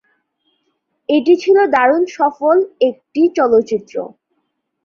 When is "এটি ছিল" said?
1.09-1.57